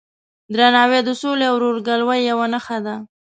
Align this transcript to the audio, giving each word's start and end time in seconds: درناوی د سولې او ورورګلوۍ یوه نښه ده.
درناوی 0.55 0.99
د 1.07 1.09
سولې 1.21 1.45
او 1.49 1.55
ورورګلوۍ 1.57 2.21
یوه 2.29 2.45
نښه 2.53 2.77
ده. 2.85 2.95